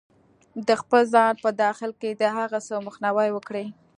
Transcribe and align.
-د 0.63 0.69
خپل 0.81 1.01
ځان 1.13 1.33
په 1.43 1.49
داخل 1.63 1.91
کې 2.01 2.09
د 2.21 2.23
هغه 2.37 2.59
څه 2.67 2.75
مخنیوی 2.87 3.29
وکړئ 3.33 3.67